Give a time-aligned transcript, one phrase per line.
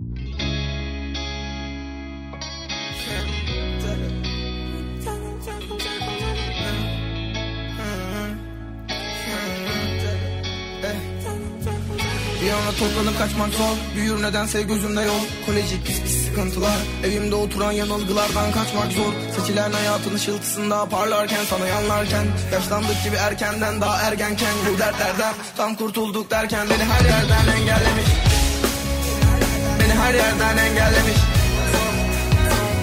[0.00, 0.06] Bir
[12.46, 15.20] yana toplanıp kaçmak zor Büyür nedense gözümde yol.
[15.46, 19.12] Kolejik pis pis sıkıntılar Evimde oturan yanılgılardan kaçmak zor.
[19.36, 22.26] Seçilen hayatın ışıltısında parlarken Sana yanlarken.
[22.52, 24.54] Yaşlandık gibi erkenden daha ergenken.
[24.74, 28.27] Bu dertlerden tam kurtulduk derken Beni her yerden engellemiş
[29.98, 31.18] her yerden engellemiş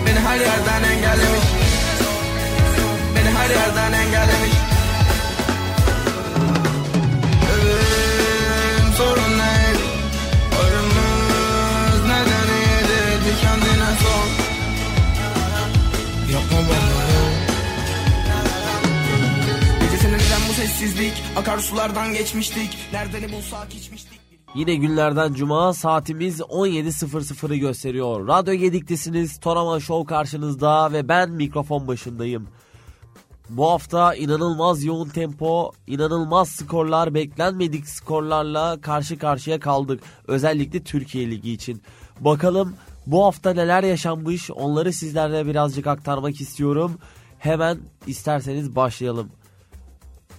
[0.05, 1.45] Beni her yerden engellemiş
[3.15, 4.55] Beni her yerden engellemiş
[7.53, 9.85] Ölüm sorun neydi?
[10.61, 12.99] Ölümümüz neden iyiydi?
[13.25, 14.25] Bir kendine sor
[16.33, 16.95] Yapma bana
[20.49, 21.13] bu sessizlik?
[21.35, 24.24] Akarsulardan geçmiştik Nereden bulsak içmiştik
[24.55, 28.27] Yine günlerden cuma saatimiz 17.00'ı gösteriyor.
[28.27, 29.39] Radyo Gedik'tesiniz.
[29.39, 32.47] Toraman Show karşınızda ve ben mikrofon başındayım.
[33.49, 40.03] Bu hafta inanılmaz yoğun tempo, inanılmaz skorlar, beklenmedik skorlarla karşı karşıya kaldık.
[40.27, 41.81] Özellikle Türkiye Ligi için.
[42.19, 42.75] Bakalım
[43.07, 46.97] bu hafta neler yaşanmış onları sizlerle birazcık aktarmak istiyorum.
[47.39, 49.29] Hemen isterseniz başlayalım.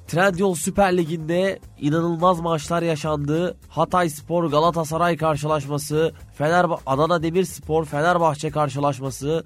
[0.06, 3.56] Trendyol Süper Ligi'nde inanılmaz maçlar yaşandı.
[3.68, 9.44] Hatay Spor Galatasaray karşılaşması, Fenerbahçe Adana Demirspor Fenerbahçe karşılaşması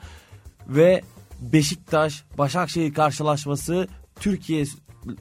[0.68, 1.02] ve
[1.40, 3.88] Beşiktaş Başakşehir karşılaşması
[4.20, 4.64] Türkiye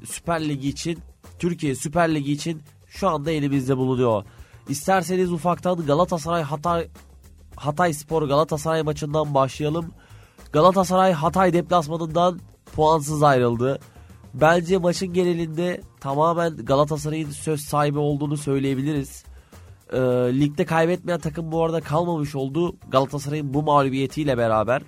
[0.06, 1.00] Süper Ligi için
[1.40, 4.24] Türkiye Süper Ligi için şu anda elimizde bulunuyor.
[4.70, 6.88] İsterseniz ufaktan Galatasaray Hatay
[7.56, 9.92] Hatay Spor Galatasaray maçından başlayalım.
[10.52, 12.40] Galatasaray Hatay deplasmanından
[12.76, 13.80] puansız ayrıldı.
[14.34, 19.24] Bence maçın genelinde tamamen Galatasaray'ın söz sahibi olduğunu söyleyebiliriz.
[19.94, 19.98] Ee,
[20.40, 22.76] ligde kaybetmeyen takım bu arada kalmamış oldu.
[22.90, 24.82] Galatasaray'ın bu mağlubiyetiyle beraber.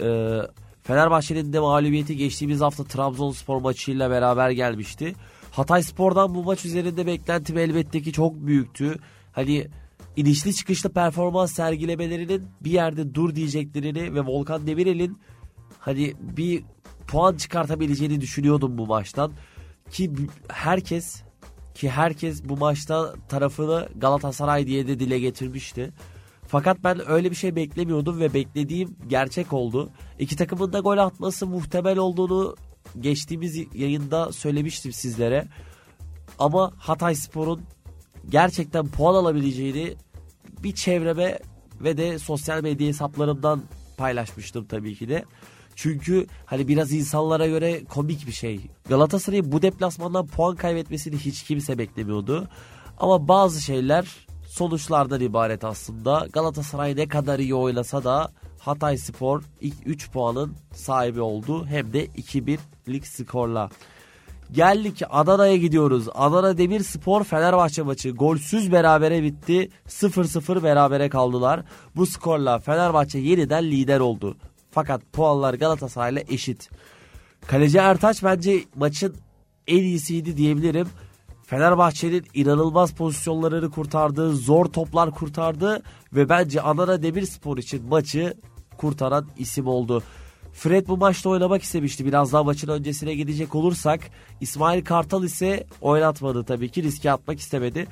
[0.00, 0.38] Ee,
[0.82, 5.14] Fenerbahçe'nin de mağlubiyeti geçtiğimiz hafta Trabzonspor maçıyla beraber gelmişti.
[5.50, 8.96] Hatay Spor'dan bu maç üzerinde beklentim elbette ki çok büyüktü.
[9.32, 9.68] Hani
[10.16, 15.18] inişli çıkışlı performans sergilemelerinin bir yerde dur diyeceklerini ve Volkan Demirel'in
[15.78, 16.64] hani bir
[17.06, 19.32] puan çıkartabileceğini düşünüyordum bu maçtan.
[19.90, 20.12] Ki
[20.48, 21.22] herkes
[21.74, 25.92] ki herkes bu maçta tarafını Galatasaray diye de dile getirmişti.
[26.48, 29.90] Fakat ben öyle bir şey beklemiyordum ve beklediğim gerçek oldu.
[30.18, 32.56] İki takımın da gol atması muhtemel olduğunu
[33.00, 35.48] geçtiğimiz yayında söylemiştim sizlere.
[36.38, 37.62] Ama Hatay Spor'un
[38.28, 39.94] gerçekten puan alabileceğini
[40.62, 41.38] bir çevreme
[41.80, 43.62] ve de sosyal medya hesaplarımdan
[43.96, 45.24] paylaşmıştım tabii ki de.
[45.76, 48.60] Çünkü hani biraz insanlara göre komik bir şey.
[48.88, 52.48] Galatasaray'ın bu deplasmandan puan kaybetmesini hiç kimse beklemiyordu.
[52.98, 54.06] Ama bazı şeyler
[54.48, 56.26] sonuçlardan ibaret aslında.
[56.32, 61.66] Galatasaray ne kadar iyi oynasa da Hatay Spor ilk 3 puanın sahibi oldu.
[61.66, 63.70] Hem de 2-1'lik skorla.
[64.52, 66.08] Geldik Adana'ya gidiyoruz.
[66.14, 69.70] Adana Demirspor Fenerbahçe maçı golsüz berabere bitti.
[69.88, 71.64] 0-0 berabere kaldılar.
[71.96, 74.36] Bu skorla Fenerbahçe yeniden lider oldu.
[74.76, 76.70] Fakat puanlar Galatasaray'la eşit.
[77.46, 79.16] Kaleci Ertaç bence maçın
[79.66, 80.88] en iyisiydi diyebilirim.
[81.46, 85.82] Fenerbahçe'nin inanılmaz pozisyonlarını kurtardı, zor toplar kurtardı
[86.12, 88.34] ve bence Adana Demirspor için maçı
[88.76, 90.02] kurtaran isim oldu.
[90.52, 92.06] Fred bu maçta oynamak istemişti.
[92.06, 94.00] Biraz daha maçın öncesine gidecek olursak
[94.40, 97.86] İsmail Kartal ise oynatmadı tabii ki riske atmak istemedi.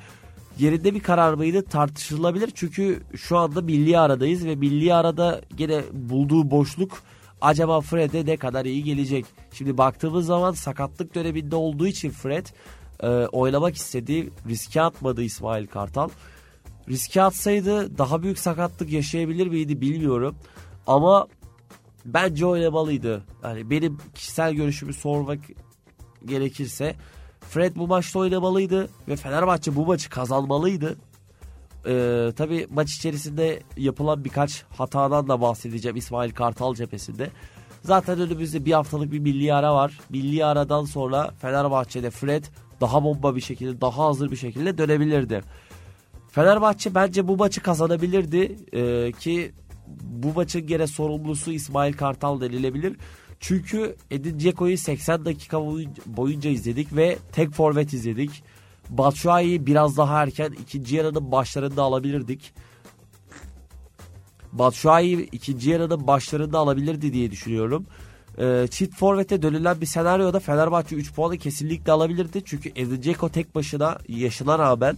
[0.59, 6.51] Yerinde bir karar mıydı tartışılabilir çünkü şu anda milli aradayız ve milli arada gene bulduğu
[6.51, 7.01] boşluk
[7.41, 9.25] acaba Fred'e ne kadar iyi gelecek?
[9.53, 12.45] Şimdi baktığımız zaman sakatlık döneminde olduğu için Fred
[12.99, 14.29] e, oynamak istedi.
[14.49, 16.09] Riske atmadı İsmail Kartal.
[16.89, 20.35] Riske atsaydı daha büyük sakatlık yaşayabilir miydi bilmiyorum.
[20.87, 21.27] Ama
[22.05, 23.23] bence oynamalıydı.
[23.43, 25.39] Yani benim kişisel görüşümü sormak
[26.25, 26.95] gerekirse
[27.49, 30.95] Fred bu maçta oynamalıydı ve Fenerbahçe bu maçı kazanmalıydı.
[31.87, 37.29] Ee, Tabi maç içerisinde yapılan birkaç hatadan da bahsedeceğim İsmail Kartal cephesinde.
[37.83, 39.99] Zaten önümüzde bir haftalık bir milli ara var.
[40.09, 42.45] Milli aradan sonra Fenerbahçe'de Fred
[42.81, 45.41] daha bomba bir şekilde, daha hazır bir şekilde dönebilirdi.
[46.31, 49.51] Fenerbahçe bence bu maçı kazanabilirdi ee, ki
[50.01, 52.97] bu maçın gene sorumlusu İsmail Kartal denilebilir.
[53.39, 55.61] Çünkü Edin Dzeko'yu 80 dakika
[56.05, 58.43] boyunca izledik ve tek forvet izledik.
[58.89, 62.53] Batshuayi'yi biraz daha erken ikinci yarının başlarında alabilirdik.
[64.51, 67.85] Batshuayi ikinci yarının başlarında alabilirdi diye düşünüyorum.
[68.37, 72.41] Ee, çift forvete dönülen bir senaryoda Fenerbahçe 3 puanı kesinlikle alabilirdi.
[72.45, 74.97] Çünkü Edin Dzeko tek başına yaşına rağmen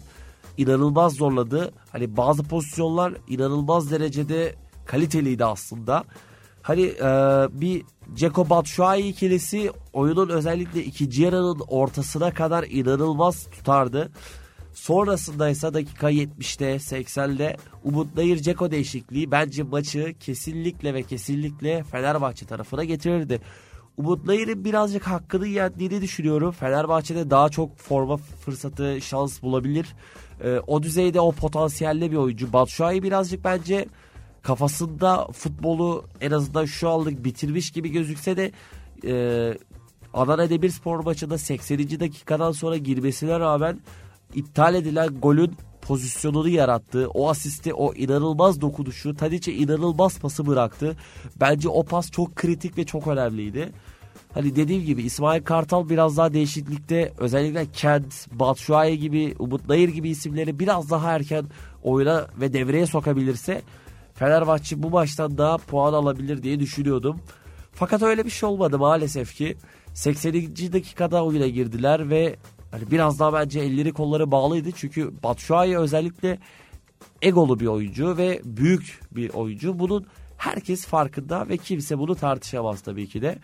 [0.57, 1.72] inanılmaz zorladı.
[1.92, 4.56] Hani bazı pozisyonlar inanılmaz derecede
[4.86, 6.04] kaliteliydi aslında.
[6.62, 7.10] Hani e,
[7.51, 7.83] bir
[8.13, 14.12] Ceko Batshuayi ikilisi oyunun özellikle ikinci yarının ortasına kadar inanılmaz tutardı.
[14.74, 22.45] Sonrasında ise dakika 70'te 80'de Umut Nayır Ceko değişikliği bence maçı kesinlikle ve kesinlikle Fenerbahçe
[22.45, 23.42] tarafına getirirdi.
[23.98, 26.51] Umut Nayır'ın birazcık hakkını yendiğini düşünüyorum.
[26.51, 29.95] Fenerbahçe'de daha çok forma fırsatı, şans bulabilir.
[30.44, 32.54] Ee, o düzeyde o potansiyelde bir oyuncu.
[32.54, 33.86] Batshuayi birazcık bence
[34.47, 38.51] kafasında futbolu en azından şu anlık bitirmiş gibi gözükse de
[39.05, 39.13] e,
[40.13, 41.79] Adana Demirspor maçında 80.
[41.99, 43.79] dakikadan sonra girmesine rağmen
[44.35, 47.09] iptal edilen golün pozisyonunu yarattı.
[47.13, 50.97] O asisti, o inanılmaz dokunuşu, Tadic'e inanılmaz pası bıraktı.
[51.39, 53.71] Bence o pas çok kritik ve çok önemliydi.
[54.33, 60.09] Hani dediğim gibi İsmail Kartal biraz daha değişiklikte özellikle Kent, Batshuayi gibi, Umut Nayır gibi
[60.09, 61.45] isimleri biraz daha erken
[61.83, 63.61] oyuna ve devreye sokabilirse
[64.18, 67.19] Fenerbahçe bu maçtan daha puan alabilir diye düşünüyordum.
[67.72, 69.58] Fakat öyle bir şey olmadı maalesef ki.
[69.94, 70.34] 80.
[70.74, 72.36] dakikada oyuna girdiler ve
[72.72, 74.72] hani biraz daha bence elleri kolları bağlıydı.
[74.72, 76.40] Çünkü Batshuayi özellikle
[77.22, 79.80] egolu bir oyuncu ve büyük bir oyuncu.
[79.80, 80.06] Bunun
[80.38, 83.40] herkes farkında ve kimse bunu tartışamaz tabii ki de.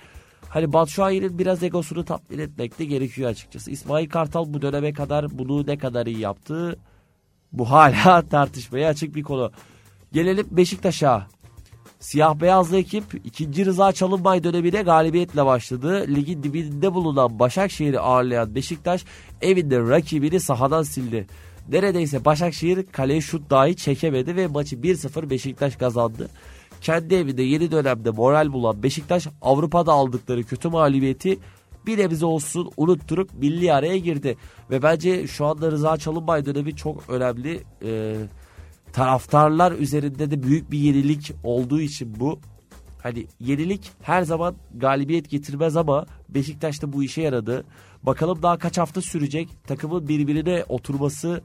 [0.49, 3.71] Hani Batshuayi'nin biraz egosunu tatmin etmek de gerekiyor açıkçası.
[3.71, 6.79] İsmail Kartal bu döneme kadar bunu ne kadar iyi yaptı
[7.51, 9.51] bu hala tartışmaya açık bir konu.
[10.13, 11.27] Gelelim Beşiktaş'a.
[11.99, 13.65] Siyah beyazlı ekip 2.
[13.65, 16.05] Rıza Çalınbay dönemine galibiyetle başladı.
[16.07, 19.05] Ligin dibinde bulunan Başakşehir'i ağırlayan Beşiktaş
[19.41, 21.27] evinde rakibini sahadan sildi.
[21.69, 26.29] Neredeyse Başakşehir kaleye şut dahi çekemedi ve maçı 1-0 Beşiktaş kazandı.
[26.81, 31.39] Kendi evinde yeni dönemde moral bulan Beşiktaş Avrupa'da aldıkları kötü mağlubiyeti
[31.85, 34.37] bir nebze olsun unutturup milli araya girdi.
[34.69, 37.63] Ve bence şu anda Rıza Çalınbay dönemi çok önemli.
[37.85, 38.15] Ee,
[38.93, 42.39] taraftarlar üzerinde de büyük bir yenilik olduğu için bu.
[43.03, 47.65] Hani yenilik her zaman galibiyet getirmez ama Beşiktaş'ta bu işe yaradı.
[48.03, 49.49] Bakalım daha kaç hafta sürecek.
[49.67, 51.43] Takımın birbirine oturması,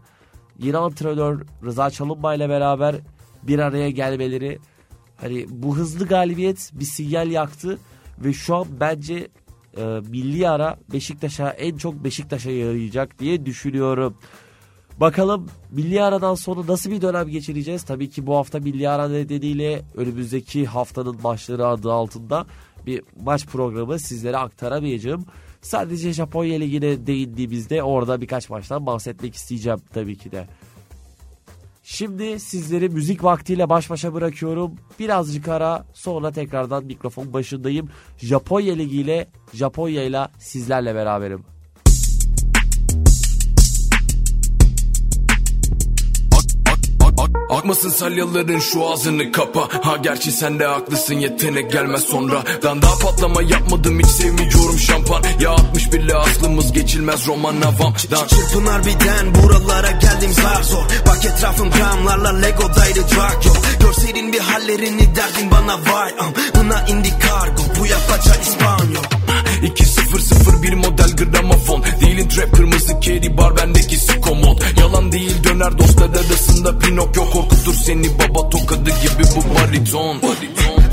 [0.59, 2.97] yeni antrenör Rıza Çalınbay ile beraber
[3.43, 4.59] bir araya gelmeleri.
[5.17, 7.79] Hani bu hızlı galibiyet bir sinyal yaktı
[8.19, 9.29] ve şu an bence
[9.77, 14.17] e, milli ara Beşiktaş'a en çok Beşiktaş'a yarayacak diye düşünüyorum.
[15.00, 17.83] Bakalım milli aradan sonra nasıl bir dönem geçireceğiz?
[17.83, 22.47] Tabii ki bu hafta milli ara nedeniyle önümüzdeki haftanın maçları adı altında
[22.87, 25.25] bir maç programı sizlere aktaramayacağım.
[25.61, 30.47] Sadece Japonya Ligi'ne değindiğimizde orada birkaç maçtan bahsetmek isteyeceğim tabii ki de.
[31.83, 34.75] Şimdi sizleri müzik vaktiyle baş başa bırakıyorum.
[34.99, 37.89] Birazcık ara sonra tekrardan mikrofon başındayım.
[38.19, 41.44] Japonya Ligi ile Japonya ile sizlerle beraberim.
[47.51, 49.69] Akmasın salyaların şu ağzını kapa.
[49.83, 52.43] Ha gerçi sen de haklısın yetenek gelmez sonra.
[52.63, 58.27] Dan daha patlama yapmadım hiç sevmiyorum şampan Ya 60 bile aklımız geçilmez roman havam Dan
[58.27, 60.85] Çırpınar birden buralara geldim zar zor.
[61.07, 66.33] Bak etrafım gramlarla Lego'daydı drag yok Görseydin bir hallerini derdin bana vay am.
[66.55, 69.05] Buna indi kargo bu yapaca İspanyol
[70.29, 71.85] 2-0-0 model gramofon.
[72.01, 77.31] Değilin trap kırmızı kedi bar bendeki komod Yalan değil döner dostlar arasında Pinokyo.
[77.31, 80.23] Korkutur seni baba tokadı gibi bu bariton.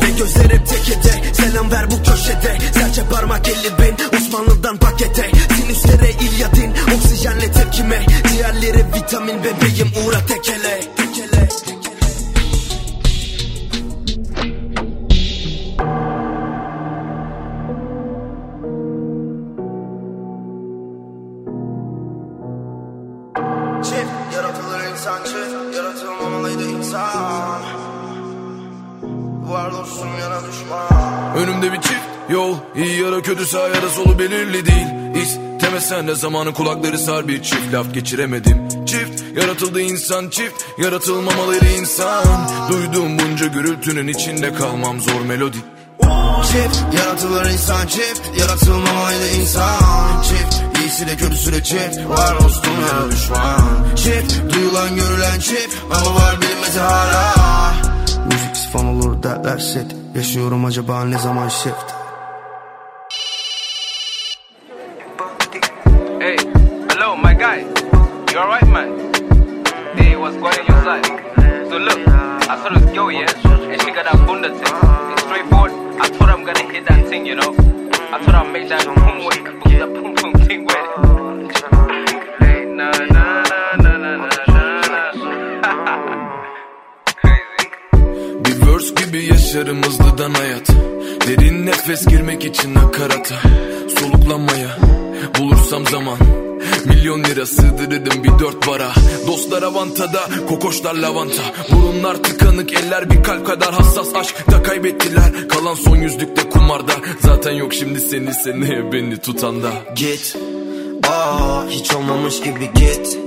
[0.02, 2.58] Ve gözler hep tekede Selam ver bu köşede.
[2.74, 5.32] Serçe parmak 50 bin Osmanlı'dan pakete.
[5.56, 8.06] Sinüslere ilyadin Oksijenle tepkime.
[8.32, 10.82] Diğerleri vitamin bebeğim uğra Tekele
[29.78, 31.36] dostum yana düşman.
[31.38, 34.88] Önümde bir çift yol iyi ya da kötü sağ ya da solu belirli değil.
[35.24, 37.74] İstemesen de zamanın kulakları sar bir çift.
[37.74, 38.86] Laf geçiremedim.
[38.86, 42.50] Çift yaratıldı insan çift yaratılmamalıydı insan.
[42.70, 45.58] Duyduğum bunca gürültünün içinde kalmam zor melodi.
[46.52, 50.22] Çift yaratılır insan çift Yaratılmamalıydı insan.
[50.22, 53.96] Çift iyisi de kötüsü de çift Var dostum yana düşman.
[53.96, 57.95] Çift duyulan görülen çift Ama var bilinmezi hala
[58.26, 61.94] Müziksiz fan olur derler set Yaşıyorum acaba ne zaman shift
[66.20, 66.38] Hey,
[66.90, 67.60] hello, my guy.
[68.34, 68.90] You alright, man?
[69.96, 71.06] Hey, what's going on your side?
[71.70, 72.00] So look,
[72.50, 74.74] I saw this girl, yeah, and she got that bunda thing.
[75.14, 75.72] It's straightforward.
[76.02, 77.52] I thought I'm gonna hit that thing, you know.
[78.14, 79.46] I thought I'd make that boom work,
[79.94, 80.88] boom boom thing work.
[82.40, 82.92] Hey, na
[88.84, 90.70] gibi yaşarım hızlıdan hayat.
[91.28, 93.36] Derin nefes girmek için nakarata
[94.00, 94.78] Soluklanmaya
[95.40, 96.18] bulursam zaman.
[96.86, 98.92] Milyon lira sığdırırım bir dört bara.
[99.28, 101.44] Dostlar avantada, kokoşlar lavanta.
[101.72, 104.16] Burunlar tıkanık, eller bir kalp kadar hassas.
[104.16, 106.94] Aşk da kaybettiler, kalan son yüzlükte kumarda.
[107.20, 110.38] Zaten yok şimdi seni seneye beni tutan da Git.
[111.10, 113.18] Aa, hiç olmamış gibi git.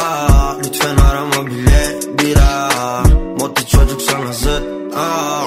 [0.00, 1.98] Aa, lütfen arama bile.
[2.18, 3.02] Bir daha
[3.40, 5.44] Moti çocuk sana zıt Aa.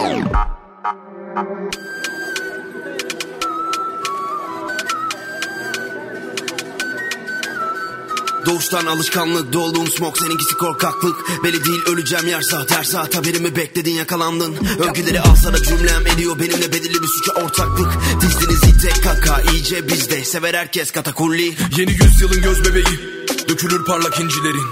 [8.46, 11.44] Doğuştan alışkanlık dolduğum smoke seninkisi korkaklık.
[11.44, 13.16] Belli değil öleceğim yer saat her saat.
[13.16, 14.56] Haberimi bekledin yakalandın.
[14.80, 17.92] Övgüleri alsana cümlem ediyor benimle belirli bir suça ortaklık.
[18.22, 20.26] Dizdiniz ite kaka iyice bizde.
[20.26, 21.56] Sever herkes katakulli.
[21.78, 23.00] Yeni yüzyılın göz bebeği.
[23.50, 24.66] Dökülür parlak incilerin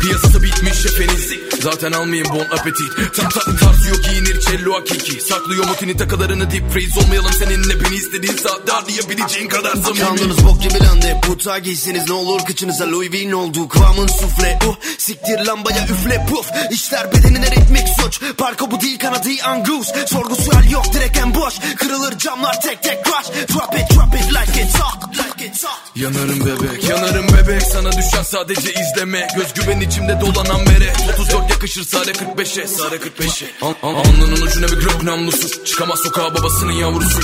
[0.00, 3.16] Piyasası bitmiş efeniz Zaten almayayım bon appetit.
[3.16, 5.20] Tam tatlı tarzı yok giyinir cello hakiki.
[5.20, 7.00] Saklıyor motini takılarını deep freeze?
[7.00, 12.12] Olmayalım seninle beni istediğin saatte Harlayabileceğin kadar samimi Kandınız bok gibi landı Puta giyseniz ne
[12.12, 12.90] olur kıçınıza.
[12.90, 14.58] Louis Vuitton oldu Kıvamın sufle.
[14.66, 16.50] Uh, Siktir lambaya üfle puf.
[16.70, 18.20] İşler bedenine ritmik suç.
[18.38, 19.88] Parka bu değil kanadı angus.
[20.06, 23.28] Sorgu sual yok direkt en boş Kırılır camlar tek tek crash.
[23.28, 25.96] Drop it drop it like it's hot Like it's hot.
[25.96, 27.62] Yanarım bebek, yanarım bebek.
[27.62, 29.28] Sana düşen sadece izleme.
[29.36, 30.92] Göz güven içimde dolanan mere.
[31.14, 35.64] 34 yakışır sare 45'e Sare 45'e Al, al, Alnının ucuna bir glock namlusu.
[35.64, 37.20] Çıkamaz sokağa babasının yavrusu.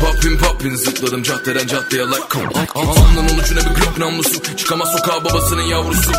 [0.00, 2.38] Poppin poppin zıpladım caddeden caddeye like
[2.74, 4.56] Alnının ucuna bir glock namlusu.
[4.56, 6.12] Çıkamaz sokağa babasının yavrusu.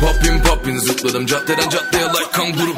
[0.00, 2.74] Poppin poppin zıpladım caddeden caddeye like kanguru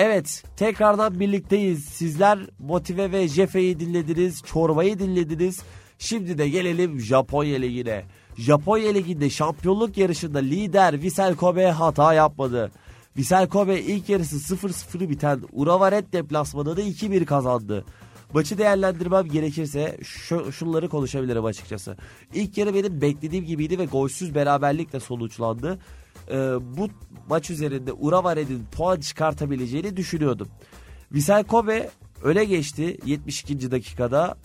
[0.00, 1.84] Evet tekrardan birlikteyiz.
[1.84, 4.42] Sizler Motive ve Jefe'yi dinlediniz.
[4.42, 5.62] Çorbayı dinlediniz.
[5.98, 8.04] Şimdi de gelelim Japonya Ligi'ne.
[8.36, 12.72] Japonya Ligi'nde şampiyonluk yarışında lider Vissel Kobe hata yapmadı.
[13.16, 17.84] Vissel Kobe ilk yarısı 0-0 biten Urawa Red deplasmanını 2-1 kazandı.
[18.34, 21.96] Maçı değerlendirmem gerekirse şu, şunları konuşabilirim açıkçası.
[22.34, 25.78] İlk yarı benim beklediğim gibiydi ve golsüz beraberlikle sonuçlandı.
[26.30, 26.36] Ee,
[26.76, 26.88] bu
[27.28, 30.48] maç üzerinde Urawa Red'in puan çıkartabileceğini düşünüyordum.
[31.12, 31.90] Vissel Kobe
[32.22, 33.70] öne geçti 72.
[33.70, 34.36] dakikada.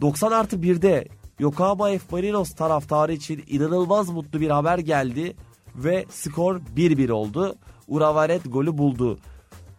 [0.00, 2.00] 90 artı 1'de Yokohama F.
[2.10, 5.36] Marinos taraftarı için inanılmaz mutlu bir haber geldi
[5.74, 7.56] ve skor 1-1 oldu.
[7.88, 9.18] Urawa Red golü buldu.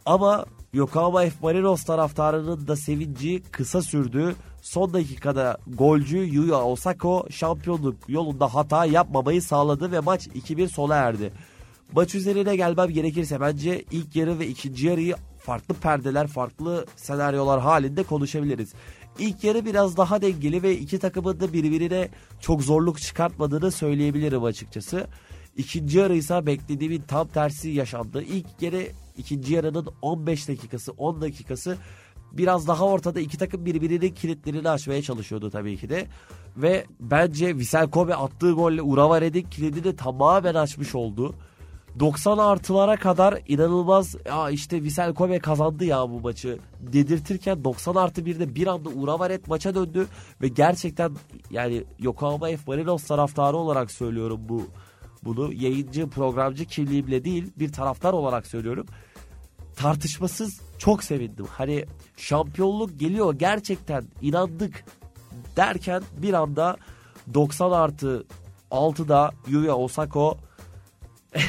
[0.06, 1.32] Ama Yokohama F.
[1.42, 4.36] Marinos taraftarının da sevinci kısa sürdü.
[4.62, 11.32] Son dakikada golcü Yuya Osako şampiyonluk yolunda hata yapmamayı sağladı ve maç 2-1 sona erdi.
[11.96, 18.04] Maç üzerine gelmem gerekirse bence ilk yarı ve ikinci yarıyı farklı perdeler, farklı senaryolar halinde
[18.04, 18.74] konuşabiliriz.
[19.20, 22.10] İlk yarı biraz daha dengeli ve iki takımın da birbirine
[22.42, 25.08] çok zorluk çıkartmadığını söyleyebilirim açıkçası.
[25.58, 28.24] İkinci yarı ise beklediğimin tam tersi yaşandı.
[28.24, 28.88] İlk yarı
[29.18, 31.78] ikinci yarının 15 dakikası 10 dakikası
[32.32, 36.08] biraz daha ortada iki takım birbirinin kilitlerini açmaya çalışıyordu tabii ki de.
[36.58, 41.36] Ve bence Vissel Kobe attığı golle Urawa Red'in kilidini tamamen açmış oldu.
[42.00, 48.22] 90 artılara kadar inanılmaz ya işte Vissel Kobe kazandı ya bu maçı dedirtirken 90 artı
[48.22, 50.08] 1'de bir anda Urawa Red maça döndü
[50.42, 51.12] ve gerçekten
[51.52, 52.58] yani Yokohama F.
[52.68, 54.64] Marinos taraftarı olarak söylüyorum bu
[55.24, 58.86] bunu yayıncı programcı kimliğimle değil bir taraftar olarak söylüyorum
[59.78, 61.46] tartışmasız çok sevindim.
[61.52, 61.86] Hani
[62.18, 64.86] şampiyonluk geliyor gerçekten inandık
[65.56, 66.78] derken bir anda
[67.34, 68.26] 90 artı
[68.72, 70.38] 6'da Yuya Osako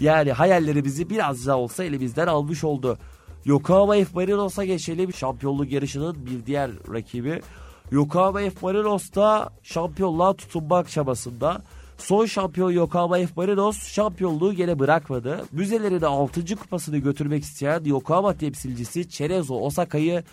[0.00, 2.98] yani hayallerimizi biraz da olsa elimizden almış oldu.
[3.44, 4.06] Yokohama F.
[4.14, 5.14] Marinos'a geçelim.
[5.14, 7.42] Şampiyonluk yarışının bir diğer rakibi.
[7.90, 8.50] Yokohama F.
[8.62, 11.62] Marinos da şampiyonluğa tutunmak çabasında.
[11.98, 13.28] Son şampiyon Yokohama F.
[13.36, 15.44] Marinos şampiyonluğu gene bırakmadı.
[15.52, 16.56] Müzelerine 6.
[16.56, 20.24] kupasını götürmek isteyen Yokohama temsilcisi Cerezo Osaka'yı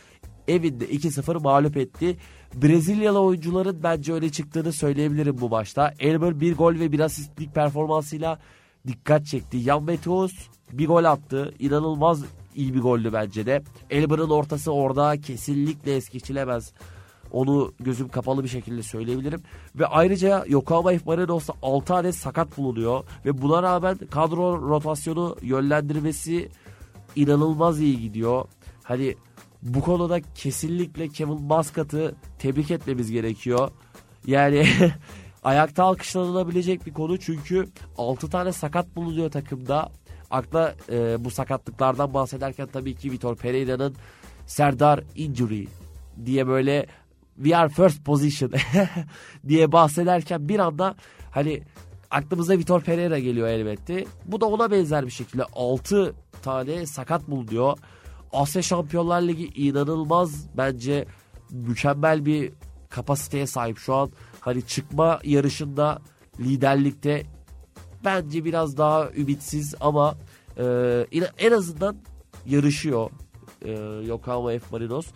[0.48, 2.18] evinde 2-0 mağlup etti.
[2.54, 5.94] Brezilyalı oyuncuların bence öne çıktığını söyleyebilirim bu maçta.
[6.00, 8.40] Elmer bir gol ve bir asistlik performansıyla
[8.88, 9.60] dikkat çekti.
[9.60, 10.34] Jan Meteos
[10.72, 11.54] bir gol attı.
[11.60, 12.24] İnanılmaz
[12.56, 13.64] iyi bir goldü bence de.
[13.90, 16.74] Elmer'ın ortası orada kesinlikle es geçilemez.
[17.34, 19.42] Onu gözüm kapalı bir şekilde söyleyebilirim.
[19.76, 21.00] Ve ayrıca Yokohama F.
[21.06, 23.04] Marinos'ta 6 adet sakat bulunuyor.
[23.26, 26.50] Ve buna rağmen kadro rotasyonu yönlendirmesi
[27.16, 28.46] inanılmaz iyi gidiyor.
[28.84, 29.16] Hani
[29.62, 33.72] bu konuda kesinlikle Kevin Muscat'ı tebrik etmemiz gerekiyor.
[34.28, 34.68] Yani
[35.44, 39.90] ayakta alkışlanabilecek bir konu çünkü 6 tane sakat bulunuyor takımda.
[40.32, 43.96] Akla e, bu sakatlıklardan bahsederken tabii ki Vitor Pereira'nın
[44.48, 45.68] Serdar injury
[46.26, 46.88] diye böyle
[47.36, 48.52] we are first position
[49.48, 50.96] diye bahsederken bir anda
[51.32, 51.64] hani
[52.12, 54.06] aklımıza Vitor Pereira geliyor elbette.
[54.26, 57.78] Bu da ona benzer bir şekilde 6 tane sakat bulunuyor.
[58.34, 61.06] Asya Şampiyonlar Ligi inanılmaz bence
[61.52, 62.54] mükemmel bir
[62.90, 64.12] kapasiteye sahip şu an.
[64.40, 66.02] Hani çıkma yarışında
[66.40, 67.24] liderlikte
[68.06, 70.16] bence biraz daha ümitsiz ama
[70.58, 70.64] e,
[71.38, 71.98] en azından
[72.46, 73.10] yarışıyor
[73.62, 73.72] e,
[74.08, 75.08] Yokohama F Marinos.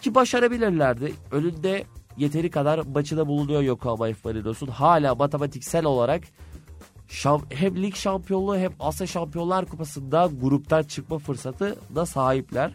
[0.00, 1.14] Ki başarabilirlerdi.
[1.30, 1.84] Önünde
[2.16, 4.42] yeteri kadar maçına bulunuyor Yokohama F.
[4.70, 6.22] Hala matematiksel olarak
[7.50, 12.74] hem lig şampiyonluğu hem Asya Şampiyonlar Kupası'nda gruptan çıkma fırsatı da sahipler.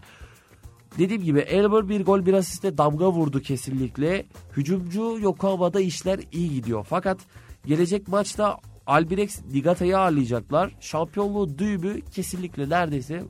[0.97, 4.25] Dediğim gibi Elmer bir gol bir asiste damga vurdu kesinlikle.
[4.57, 6.86] Hücumcu Yokohama'da işler iyi gidiyor.
[6.89, 7.19] Fakat
[7.65, 8.57] gelecek maçta
[8.88, 10.75] Albirex Nigata'yı ağırlayacaklar.
[10.79, 13.24] Şampiyonluğu düğümü kesinlikle neredeyse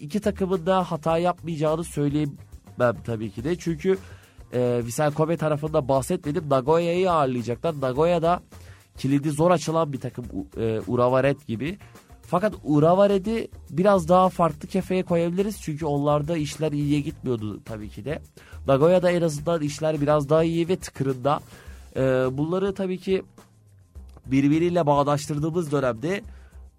[0.00, 1.84] iki takımın da hata yapmayacağını
[2.76, 3.56] söyleyemem tabii ki de.
[3.56, 3.98] Çünkü
[4.52, 6.44] e, Vissel Kobe tarafında bahsetmedim.
[6.48, 7.80] Nagoya'yı ağırlayacaklar.
[7.80, 8.40] Nagoya da
[8.98, 10.24] kilidi zor açılan bir takım
[10.56, 11.78] e, Uravaret gibi.
[12.28, 15.60] Fakat Uravaret'i biraz daha farklı kefeye koyabiliriz.
[15.62, 18.22] Çünkü onlarda işler iyiye gitmiyordu tabii ki de.
[18.66, 21.40] Nagoya'da en azından işler biraz daha iyi ve tıkırında.
[21.96, 22.00] E,
[22.32, 23.22] bunları tabii ki
[24.26, 26.22] birbiriyle bağdaştırdığımız dönemde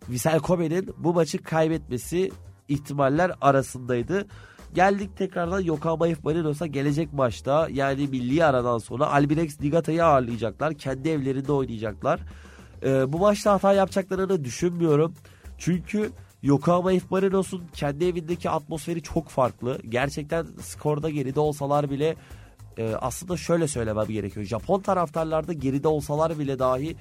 [0.10, 2.32] Vissel Kobe'nin bu maçı kaybetmesi
[2.68, 4.28] ihtimaller arasındaydı.
[4.74, 10.74] Geldik tekrardan Yokohama F Marinos'a gelecek maçta yani milli aradan sonra Albirex Nigata'yı ağırlayacaklar.
[10.74, 12.20] Kendi evlerinde oynayacaklar.
[12.84, 15.14] Ee, bu maçta hata yapacaklarını düşünmüyorum.
[15.58, 16.12] Çünkü
[16.44, 19.80] Yokohama F Marinos'un kendi evindeki atmosferi çok farklı.
[19.90, 22.16] Gerçekten skorda geride olsalar bile
[22.78, 24.46] e, aslında şöyle söylemem gerekiyor.
[24.46, 26.96] Japon taraftarlarda geride olsalar bile dahi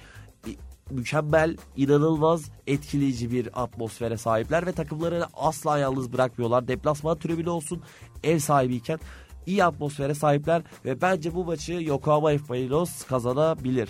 [0.90, 6.69] mükemmel, inanılmaz etkileyici bir atmosfere sahipler ve takımlarını asla yalnız bırakmıyorlar.
[6.69, 7.83] Deplasman tribünü olsun
[8.25, 8.99] ev sahibiyken
[9.47, 12.38] iyi atmosfere sahipler ve bence bu maçı Yokohama F.
[12.49, 13.88] Marinos kazanabilir.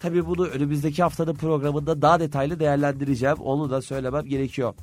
[0.00, 3.36] Tabi bunu önümüzdeki haftanın programında daha detaylı değerlendireceğim.
[3.36, 4.74] Onu da söylemem gerekiyor.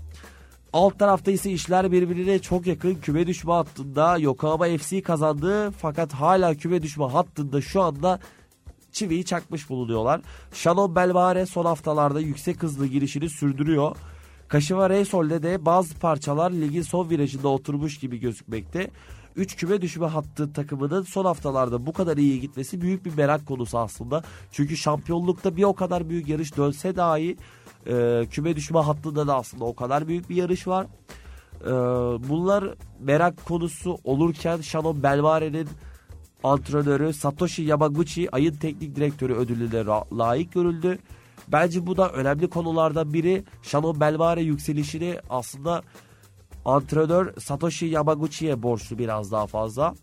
[0.73, 2.95] Alt tarafta ise işler birbirine çok yakın.
[2.95, 5.71] Küme düşme hattında Yokohama FC kazandı.
[5.71, 8.19] Fakat hala küme düşme hattında şu anda
[8.93, 10.21] çiviyi çakmış bulunuyorlar.
[10.53, 13.95] Shannon Belvare son haftalarda yüksek hızlı girişini sürdürüyor.
[14.47, 18.89] Kashiwa Reisol'de de bazı parçalar ligin son virajında oturmuş gibi gözükmekte.
[19.35, 23.77] 3 küme düşme hattı takımının son haftalarda bu kadar iyi gitmesi büyük bir merak konusu
[23.77, 24.23] aslında.
[24.51, 27.37] Çünkü şampiyonlukta bir o kadar büyük yarış dönse dahi
[27.87, 30.87] e, küme düşme hattında da aslında o kadar büyük bir yarış var.
[31.61, 31.71] E,
[32.29, 35.67] bunlar merak konusu olurken Shannon Belvare'nin
[36.43, 39.85] antrenörü Satoshi Yamaguchi ayın teknik direktörü ödülüne
[40.17, 40.99] layık görüldü.
[41.47, 43.43] Bence bu da önemli konulardan biri.
[43.61, 45.81] Shannon Belvare yükselişini aslında
[46.65, 49.93] antrenör Satoshi Yamaguchi'ye borçlu biraz daha fazla.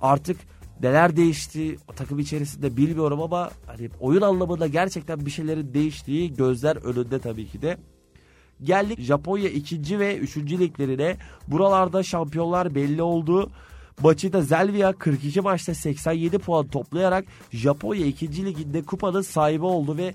[0.00, 0.36] Artık
[0.82, 7.18] neler değişti takım içerisinde bilmiyorum ama hani oyun anlamında gerçekten bir şeylerin değiştiği gözler önünde
[7.18, 7.78] tabii ki de.
[8.62, 11.16] Geldik Japonya ikinci ve üçüncü liglerine.
[11.48, 13.50] Buralarda şampiyonlar belli oldu.
[14.02, 18.44] Maçıda Zelvia 42 maçta 87 puan toplayarak Japonya 2.
[18.44, 20.14] liginde kupanın sahibi oldu ve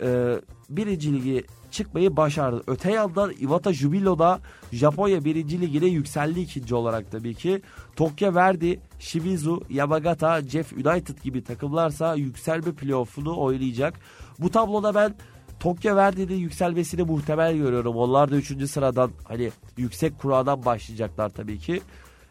[0.00, 0.86] e, 1.
[0.86, 2.62] ligi çıkmayı başardı.
[2.66, 4.40] Öte yandan Iwata Jubilo da
[4.72, 5.34] Japonya 1.
[5.34, 7.62] ligine yükseldi ikinci olarak tabii ki.
[7.96, 13.94] Tokyo Verdi, Shimizu, Yamagata, Jeff United gibi takımlarsa yükselme playoff'unu oynayacak.
[14.38, 15.14] Bu tabloda ben
[15.60, 17.96] Tokyo Verdi'nin yükselmesini muhtemel görüyorum.
[17.96, 18.70] Onlar da 3.
[18.70, 21.80] sıradan hani yüksek kuradan başlayacaklar tabii ki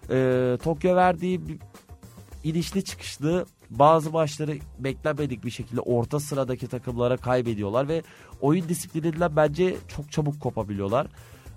[0.10, 1.42] e, Tokyo verdiği
[2.44, 8.04] inişli çıkışlı bazı maçları beklenmedik bir şekilde orta sıradaki takımlara kaybediyorlar ve
[8.42, 11.08] oyun disiplininden bence çok çabuk kopabiliyorlar.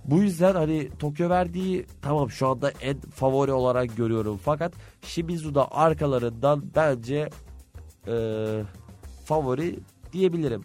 [0.05, 5.73] Bu yüzden hani Tokyo verdiği tamam şu anda en favori olarak görüyorum fakat Shimizu da
[5.73, 7.31] arkalarından bence
[8.07, 8.15] e,
[9.25, 9.79] favori
[10.13, 10.65] diyebilirim.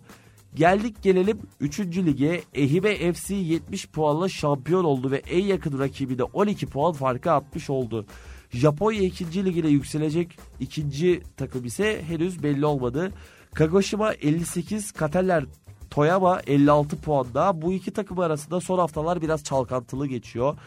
[0.56, 1.80] Geldik gelelim 3.
[1.80, 2.42] lige.
[2.54, 7.70] Ehime FC 70 puanla şampiyon oldu ve en yakın rakibi de 12 puan farkı atmış
[7.70, 8.06] oldu.
[8.50, 9.46] Japonya 2.
[9.46, 13.12] ligine yükselecek ikinci takım ise henüz belli olmadı.
[13.54, 15.46] Kagoshima 58, Kateller
[15.90, 17.62] Toyama 56 puanda.
[17.62, 20.58] Bu iki takım arasında son haftalar biraz çalkantılı geçiyor.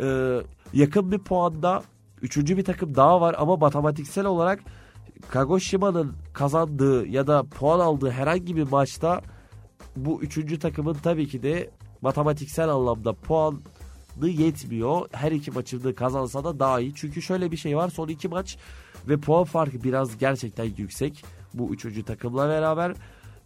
[0.00, 0.40] Ee,
[0.72, 1.82] yakın bir puanda
[2.22, 4.60] üçüncü bir takım daha var ama matematiksel olarak
[5.28, 9.22] Kagoshima'nın kazandığı ya da puan aldığı herhangi bir maçta
[9.96, 13.58] bu üçüncü takımın tabii ki de matematiksel anlamda puanı
[14.22, 15.08] yetmiyor.
[15.12, 16.94] Her iki maçını kazansa da daha iyi.
[16.94, 18.58] Çünkü şöyle bir şey var son iki maç
[19.08, 22.94] ve puan farkı biraz gerçekten yüksek bu üçüncü takımla beraber.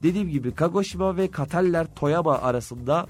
[0.03, 3.07] Dediğim gibi Kagoshima ve Kataller Toyama arasında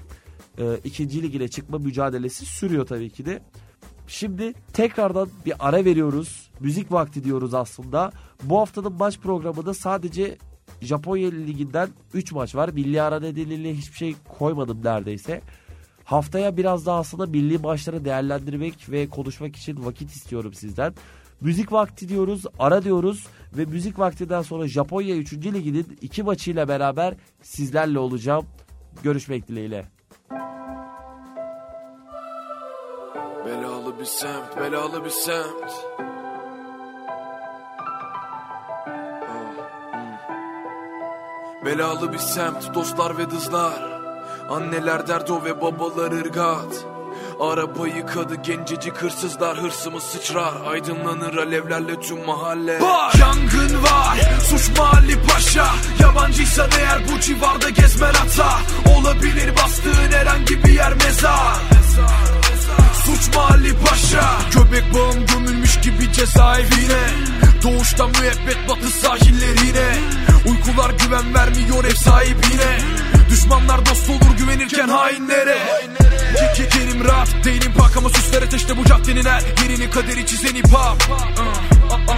[0.57, 3.41] e, ikinci ligine çıkma mücadelesi sürüyor tabii ki de.
[4.07, 6.49] Şimdi tekrardan bir ara veriyoruz.
[6.59, 8.11] Müzik vakti diyoruz aslında.
[8.43, 10.37] Bu haftanın maç programında sadece
[10.81, 12.69] Japonya Ligi'nden 3 maç var.
[12.69, 15.41] Milli ara nedeniyle hiçbir şey koymadım neredeyse.
[16.03, 20.93] Haftaya biraz daha aslında milli maçları değerlendirmek ve konuşmak için vakit istiyorum sizden.
[21.41, 25.33] Müzik vakti diyoruz, ara diyoruz ve müzik vaktinden sonra Japonya 3.
[25.33, 28.45] Ligi'nin iki maçıyla beraber sizlerle olacağım.
[29.03, 29.85] Görüşmek dileğiyle.
[33.95, 35.71] Belalı bir semt, belalı bir semt.
[41.65, 44.01] Belalı bir semt, dostlar ve dızlar.
[44.49, 46.85] Anneler derdo ve babalar ırgat.
[47.39, 50.53] Araba yıkadı gencecik hırsızlar Hırsımız sıçrar.
[50.65, 52.81] Aydınlanır alevlerle tüm mahalle.
[52.81, 55.67] Var yangın var suç mahalli paşa.
[56.01, 58.59] Yabancıysan eğer bu civarda gezmen hata
[58.97, 61.75] Olabilir bastığın herhangi bir yer mezar
[63.05, 64.37] Suç mahalli paşa.
[64.53, 67.03] Göbek bağım gömülmüş gibi cezaevine.
[67.63, 69.97] Doğuştan müebbet batı sahillerine.
[70.45, 72.79] Uykular güven vermiyor ev sahibine.
[73.29, 75.57] Düşmanlar dost olur güvenirken hainlere.
[76.55, 81.74] Kekerim rahat değilim pak ama süsler ateşte bu caddenin her yerini kaderi çizen uh,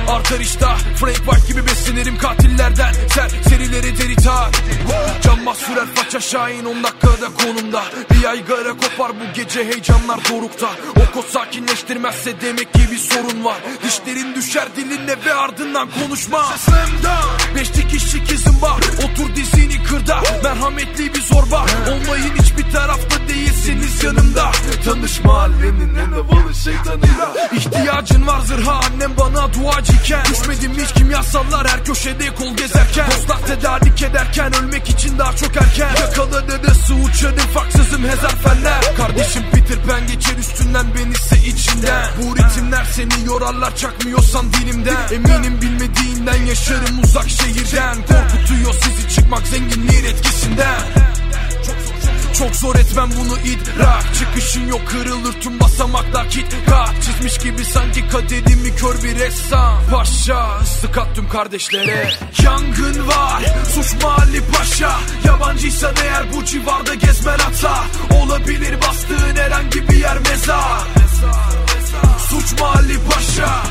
[0.08, 2.94] Artar iştah Frank White gibi beslenirim katillerden.
[2.94, 4.52] Ser serileri deri tar
[5.22, 7.84] Canmaz sürer faça şahin 10 dakikada konumda.
[8.12, 10.68] Bir aygara kopar bu gece heyecanlar dorukta.
[10.96, 13.58] O kod sakinleştirmezse demek ki bir sorun var.
[13.84, 16.46] Dişlerin düşer dilinle ve ardından konuşma
[17.56, 20.22] Beş dikişli kızım var Otur dizini kırda.
[20.44, 21.66] Merhametli bir zorba.
[21.92, 24.52] Olmayın hiçbir tarafta değilsiniz yanımda.
[24.86, 27.34] Tanış mahallenin en havalı şeytanıyla.
[27.56, 28.72] İhtiyacın var zırha.
[28.72, 33.08] Annem bana duacıyken Düşmedim hiç kimyasallar her köşede kol gezerken.
[33.12, 35.96] Dostlar tedarik ederken ölmek için daha çok erken.
[36.02, 36.58] Yakaladı
[36.88, 38.96] su uçarım faksızım hezarfenler.
[38.98, 40.86] Kardeşim Peter Pan geçer üstünden.
[40.96, 42.10] Ben ise içinden.
[42.18, 43.76] Bu ritimler seni yorarlar.
[43.76, 44.98] Çakmıyorsan dilimden.
[45.12, 50.82] Eminim bilmediğinden yaşarım uzak şehirden Korkutuyor sizi çıkmak zenginliğin etkisinden.
[52.40, 54.04] Çok zor etmem bunu idrak.
[54.20, 59.84] Çıkışın yok kırılır tüm basamaklar kit kat Çizmiş gibi sanki kaderimi kör bir ressam.
[59.92, 62.10] Paşa sıkat tüm kardeşlere.
[62.44, 63.44] Yangın var
[63.76, 65.00] suç mahalli paşa.
[65.26, 67.84] Yabancıysan eğer bu civarda gezmen hata
[68.22, 70.88] Olabilir bastığın herhangi bir yer mezar.
[72.30, 73.64] Suç mahalli paşa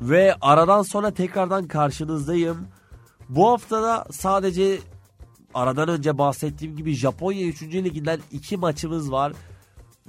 [0.00, 2.68] Ve aradan sonra tekrardan karşınızdayım.
[3.28, 4.78] Bu haftada sadece
[5.54, 7.62] aradan önce bahsettiğim gibi Japonya 3.
[7.62, 9.32] Liginden iki maçımız var.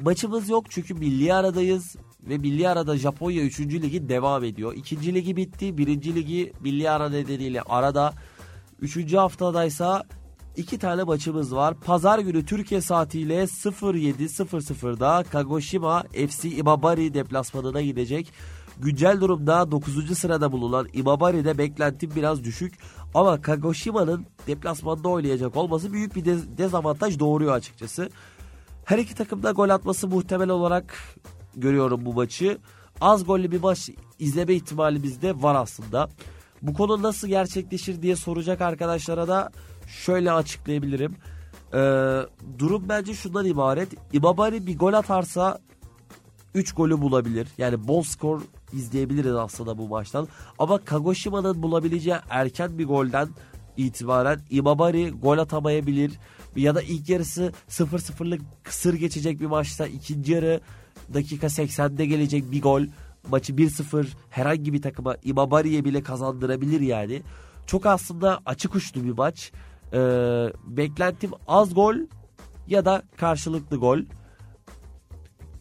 [0.01, 3.59] Maçımız yok çünkü milli aradayız ve milli arada Japonya 3.
[3.59, 4.73] Ligi devam ediyor.
[4.73, 5.13] 2.
[5.13, 5.77] ligi bitti.
[5.77, 5.87] 1.
[5.87, 8.13] ligi milli ara nedeniyle arada.
[8.81, 9.13] 3.
[9.13, 10.03] haftadaysa
[10.57, 11.75] iki tane maçımız var.
[11.79, 18.33] Pazar günü Türkiye saatiyle 07.00'da Kagoshima FC Imabari deplasmanına gidecek.
[18.79, 20.17] Güncel durumda 9.
[20.17, 22.73] sırada bulunan Imabari'de beklentim biraz düşük.
[23.13, 28.09] Ama Kagoshima'nın deplasmanda oynayacak olması büyük bir dez- dezavantaj doğuruyor açıkçası.
[28.85, 31.15] Her iki takım da gol atması muhtemel olarak
[31.55, 32.57] görüyorum bu maçı.
[33.01, 33.89] Az gollü bir maç
[34.19, 36.09] izleme ihtimalimiz de var aslında.
[36.61, 39.51] Bu konu nasıl gerçekleşir diye soracak arkadaşlara da
[39.87, 41.15] şöyle açıklayabilirim.
[41.73, 42.21] Ee,
[42.59, 43.89] durum bence şundan ibaret.
[44.13, 45.59] Imabari bir gol atarsa
[46.53, 47.47] 3 golü bulabilir.
[47.57, 48.41] Yani bol skor
[48.73, 50.27] izleyebiliriz aslında bu maçtan.
[50.59, 53.29] Ama Kagoshima'nın bulabileceği erken bir golden
[53.77, 56.11] itibaren Imabari gol atamayabilir.
[56.55, 60.61] Ya da ilk yarısı 0-0'lık kısır geçecek bir maçta ikinci yarı
[61.13, 62.81] dakika 80'de gelecek bir gol
[63.31, 67.21] maçı 1-0 herhangi bir takıma Imabari'ye bile kazandırabilir yani.
[67.67, 69.51] Çok aslında açık uçlu bir maç.
[69.93, 69.97] Ee,
[70.63, 71.95] beklentim az gol
[72.67, 73.99] ya da karşılıklı gol.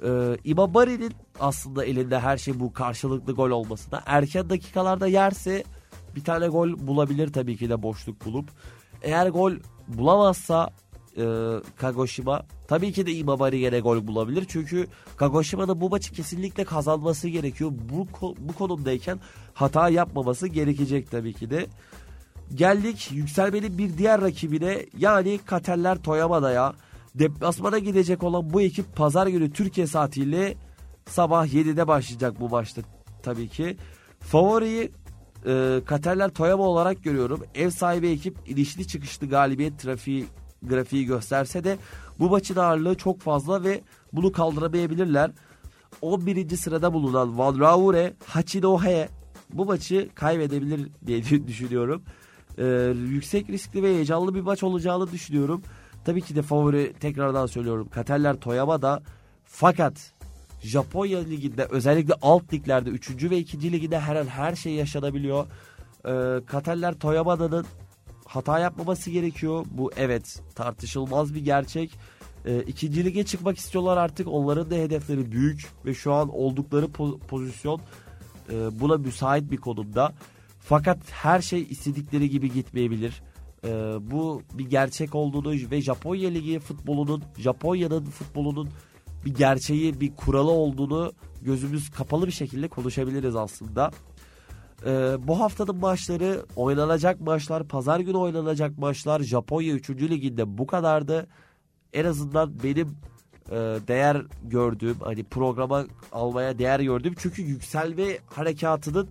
[0.05, 4.03] Ee, Imabari'nin aslında elinde her şey bu karşılıklı gol olmasına.
[4.07, 5.65] Erken dakikalarda yerse
[6.17, 8.51] bir tane gol bulabilir tabii ki de boşluk bulup.
[9.03, 9.53] Eğer gol
[9.89, 10.71] bulamazsa
[11.19, 11.25] e,
[11.77, 14.45] Kagoshima tabii ki de Imabari gene gol bulabilir.
[14.49, 17.73] Çünkü Kagoshima'nın bu maçı kesinlikle kazanması gerekiyor.
[17.93, 18.07] Bu,
[18.39, 19.21] bu konumdayken
[19.55, 21.67] hata yapmaması gerekecek tabii ki de.
[22.55, 26.75] Geldik yükselmenin bir diğer rakibine yani Katerler Toyamada'ya.
[27.15, 30.55] Deplasmana gidecek olan bu ekip pazar günü Türkiye saatiyle
[31.07, 32.83] sabah 7'de başlayacak bu maçta
[33.23, 33.77] tabii ki.
[34.21, 34.93] Favoriyi
[35.47, 37.43] e, Katerler Toyama olarak görüyorum.
[37.55, 40.27] Ev sahibi ekip inişli çıkışlı galibiyet trafiği
[40.69, 41.79] grafiği gösterse de
[42.19, 43.81] bu maçın ağırlığı çok fazla ve
[44.13, 45.31] bunu kaldıramayabilirler.
[46.03, 46.57] 11.
[46.57, 49.09] sırada bulunan Van Raure Hachinohe
[49.53, 52.03] bu maçı kaybedebilir diye düşünüyorum.
[52.59, 55.63] Ee, yüksek riskli ve heyecanlı bir maç olacağını düşünüyorum.
[56.05, 57.89] tabii ki de favori tekrardan söylüyorum.
[57.91, 59.03] Kateller Toyama'da
[59.45, 60.13] fakat
[60.63, 63.31] Japonya liginde özellikle alt liglerde 3.
[63.31, 63.73] ve 2.
[63.73, 65.47] liginde her an her şey yaşanabiliyor.
[66.05, 67.67] Ee, Kateller Toyamada'nın
[68.37, 69.67] hata yapmaması gerekiyor.
[69.71, 71.91] Bu evet tartışılmaz bir gerçek.
[72.45, 74.29] Ee, ikinci lige çıkmak istiyorlar artık.
[74.29, 77.81] Onların da hedefleri büyük ve şu an oldukları po- pozisyon
[78.53, 80.13] e, buna müsait bir konumda.
[80.61, 83.23] Fakat her şey istedikleri gibi gitmeyebilir.
[83.65, 83.69] Ee,
[84.01, 88.69] bu bir gerçek olduğunu ve Japonya Ligi futbolunun, Japonya'nın futbolunun
[89.25, 93.91] bir gerçeği, bir kuralı olduğunu gözümüz kapalı bir şekilde konuşabiliriz aslında.
[94.85, 99.91] Ee, bu haftanın maçları, oynanacak maçlar, pazar günü oynanacak maçlar Japonya 3.
[99.91, 101.27] Ligi'nde bu kadardı.
[101.93, 102.89] En azından benim
[103.51, 103.57] e,
[103.89, 109.09] değer gördüğüm, hani programa almaya değer gördüğüm çünkü yükselme harekatının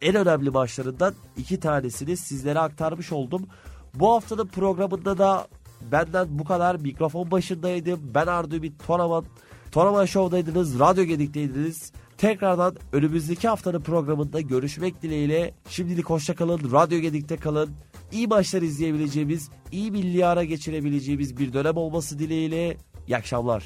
[0.00, 3.46] en önemli maçlarından iki tanesini sizlere aktarmış oldum.
[3.94, 5.46] Bu haftanın programında da
[5.92, 8.00] benden bu kadar mikrofon başındaydım.
[8.14, 9.24] Ben Ardu Ümit Toraman.
[9.72, 11.92] Toraman Show'daydınız, Radyo Gedik'teydiniz.
[12.18, 15.54] Tekrardan önümüzdeki haftanın programında görüşmek dileğiyle.
[15.68, 17.70] Şimdilik hoşçakalın, Radyo Gedik'te kalın.
[18.12, 22.76] İyi maçlar izleyebileceğimiz, iyi milli ara geçirebileceğimiz bir dönem olması dileğiyle.
[23.08, 23.64] İyi akşamlar.